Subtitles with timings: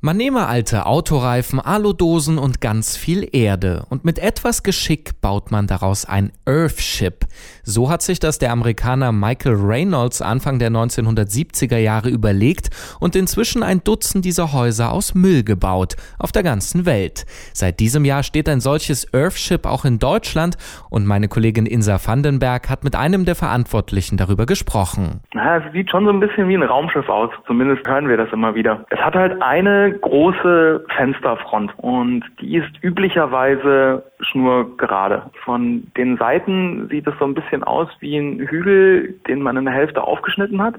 [0.00, 5.66] Man nehme alte Autoreifen, Aludosen und ganz viel Erde und mit etwas Geschick baut man
[5.66, 7.24] daraus ein Earthship.
[7.64, 12.70] So hat sich das der Amerikaner Michael Reynolds Anfang der 1970er Jahre überlegt
[13.00, 17.26] und inzwischen ein Dutzend dieser Häuser aus Müll gebaut, auf der ganzen Welt.
[17.52, 20.58] Seit diesem Jahr steht ein solches Earthship auch in Deutschland
[20.90, 25.22] und meine Kollegin Insa Vandenberg hat mit einem der Verantwortlichen darüber gesprochen.
[25.34, 28.32] Na, es sieht schon so ein bisschen wie ein Raumschiff aus, zumindest hören wir das
[28.32, 28.86] immer wieder.
[28.90, 35.22] Es hat halt eine große Fensterfront und die ist üblicherweise schnurgerade.
[35.44, 39.64] Von den Seiten sieht es so ein bisschen aus wie ein Hügel, den man in
[39.64, 40.74] der Hälfte aufgeschnitten hat.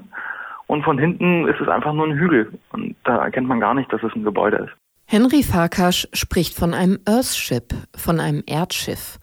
[0.66, 2.52] Und von hinten ist es einfach nur ein Hügel.
[2.72, 4.72] Und da erkennt man gar nicht, dass es ein Gebäude ist.
[5.06, 9.18] Henry Farkasch spricht von einem Earthship, von einem Erdschiff.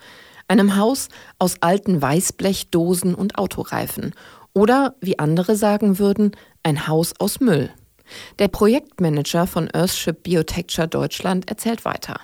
[0.49, 1.07] Einem Haus
[1.39, 4.13] aus alten Weißblechdosen und Autoreifen.
[4.53, 6.31] Oder, wie andere sagen würden,
[6.63, 7.69] ein Haus aus Müll.
[8.39, 12.19] Der Projektmanager von Earthship Biotecture Deutschland erzählt weiter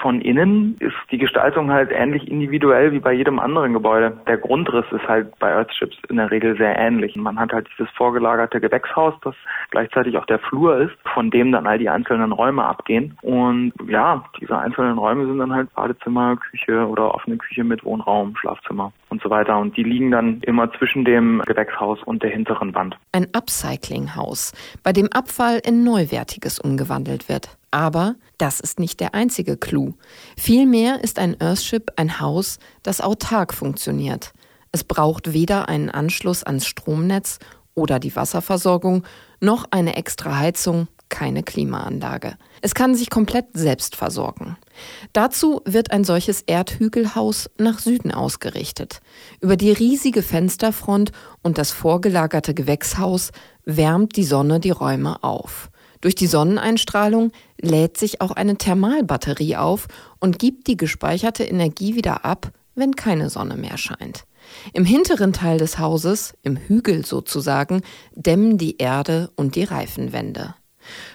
[0.00, 4.16] von innen ist die Gestaltung halt ähnlich individuell wie bei jedem anderen Gebäude.
[4.26, 7.16] Der Grundriss ist halt bei Earthships in der Regel sehr ähnlich.
[7.16, 9.34] Man hat halt dieses vorgelagerte Gewächshaus, das
[9.70, 13.16] gleichzeitig auch der Flur ist, von dem dann all die einzelnen Räume abgehen.
[13.22, 18.36] Und ja, diese einzelnen Räume sind dann halt Badezimmer, Küche oder offene Küche mit Wohnraum,
[18.36, 19.58] Schlafzimmer und so weiter.
[19.58, 22.96] Und die liegen dann immer zwischen dem Gewächshaus und der hinteren Wand.
[23.12, 27.59] Ein Upcycling-Haus, bei dem Abfall in Neuwertiges umgewandelt wird.
[27.70, 29.94] Aber das ist nicht der einzige Clou.
[30.36, 34.32] Vielmehr ist ein Earthship ein Haus, das autark funktioniert.
[34.72, 37.38] Es braucht weder einen Anschluss ans Stromnetz
[37.74, 39.04] oder die Wasserversorgung,
[39.40, 42.36] noch eine extra Heizung, keine Klimaanlage.
[42.62, 44.56] Es kann sich komplett selbst versorgen.
[45.12, 49.00] Dazu wird ein solches Erdhügelhaus nach Süden ausgerichtet.
[49.40, 51.10] Über die riesige Fensterfront
[51.42, 53.32] und das vorgelagerte Gewächshaus
[53.64, 55.70] wärmt die Sonne die Räume auf.
[56.00, 59.86] Durch die Sonneneinstrahlung lädt sich auch eine Thermalbatterie auf
[60.18, 64.24] und gibt die gespeicherte Energie wieder ab, wenn keine Sonne mehr scheint.
[64.72, 67.82] Im hinteren Teil des Hauses, im Hügel sozusagen,
[68.14, 70.54] dämmen die Erde und die Reifenwände.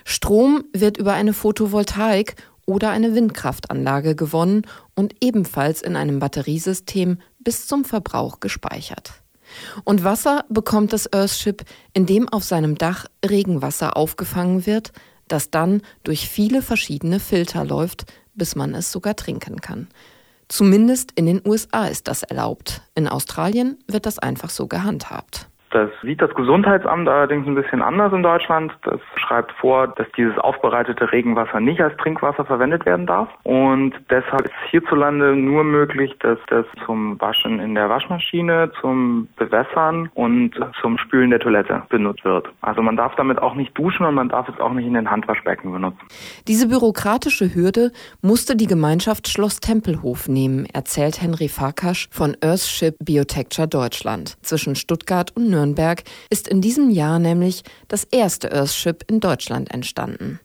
[0.04, 2.36] Strom wird über eine Photovoltaik
[2.68, 4.64] oder eine Windkraftanlage gewonnen
[4.96, 9.25] und ebenfalls in einem Batteriesystem bis zum Verbrauch gespeichert.
[9.84, 14.92] Und Wasser bekommt das Earthship, indem auf seinem Dach Regenwasser aufgefangen wird,
[15.28, 18.06] das dann durch viele verschiedene Filter läuft,
[18.36, 19.88] bis man es sogar trinken kann.
[20.48, 22.82] Zumindest in den USA ist das erlaubt.
[22.94, 25.48] In Australien wird das einfach so gehandhabt.
[25.72, 28.72] Das sieht das Gesundheitsamt allerdings ein bisschen anders in Deutschland.
[28.84, 33.28] Das schreibt vor, dass dieses aufbereitete Regenwasser nicht als Trinkwasser verwendet werden darf.
[33.44, 40.10] Und deshalb ist hierzulande nur möglich, dass das zum Waschen in der Waschmaschine, zum Bewässern
[40.14, 42.48] und zum Spülen der Toilette benutzt wird.
[42.62, 45.12] Also man darf damit auch nicht duschen und man darf es auch nicht in den
[45.12, 46.00] Handwaschbecken benutzen.
[46.48, 53.68] Diese bürokratische Hürde musste die Gemeinschaft Schloss Tempelhof nehmen, erzählt Henry Farkasch von Earthship Biotecture
[53.68, 55.65] Deutschland zwischen Stuttgart und Nürnberg.
[55.66, 60.40] Nürnberg ist in diesem Jahr nämlich das erste Earthship in Deutschland entstanden.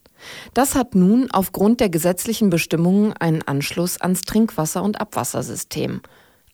[0.55, 6.03] Das hat nun aufgrund der gesetzlichen Bestimmungen einen Anschluss ans Trinkwasser- und Abwassersystem.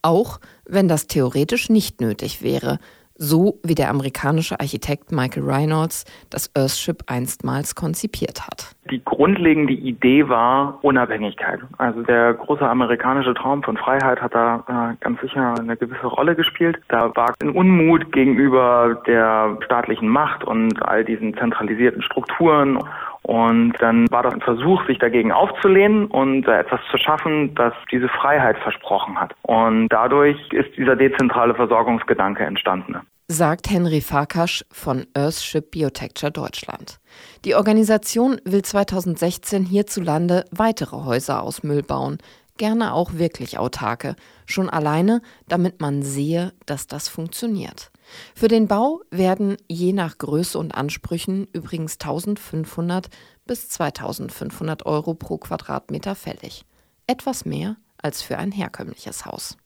[0.02, 2.78] Auch wenn das theoretisch nicht nötig wäre,
[3.16, 8.75] so wie der amerikanische Architekt Michael Reynolds das Earthship einstmals konzipiert hat.
[8.90, 11.60] Die grundlegende Idee war Unabhängigkeit.
[11.78, 16.34] Also der große amerikanische Traum von Freiheit hat da äh, ganz sicher eine gewisse Rolle
[16.34, 16.78] gespielt.
[16.88, 22.78] Da war ein Unmut gegenüber der staatlichen Macht und all diesen zentralisierten Strukturen
[23.26, 28.08] und dann war das ein Versuch, sich dagegen aufzulehnen und etwas zu schaffen, das diese
[28.08, 29.34] Freiheit versprochen hat.
[29.42, 33.00] Und dadurch ist dieser dezentrale Versorgungsgedanke entstanden.
[33.28, 37.00] Sagt Henry Farkasch von Earthship Biotecture Deutschland.
[37.44, 42.18] Die Organisation will 2016 hierzulande weitere Häuser aus Müll bauen,
[42.56, 44.14] gerne auch wirklich autarke,
[44.46, 47.90] schon alleine, damit man sehe, dass das funktioniert.
[48.36, 53.08] Für den Bau werden je nach Größe und Ansprüchen übrigens 1500
[53.44, 56.64] bis 2500 Euro pro Quadratmeter fällig.
[57.08, 59.56] Etwas mehr als für ein herkömmliches Haus.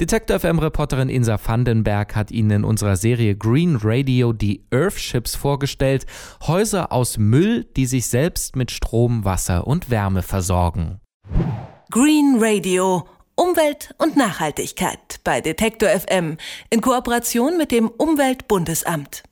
[0.00, 6.06] Detector FM-Reporterin Insa Vandenberg hat Ihnen in unserer Serie Green Radio die Earthships vorgestellt,
[6.46, 11.00] Häuser aus Müll, die sich selbst mit Strom, Wasser und Wärme versorgen.
[11.90, 13.06] Green Radio
[13.38, 16.38] Umwelt und Nachhaltigkeit bei Detektor FM
[16.70, 19.24] in Kooperation mit dem Umweltbundesamt.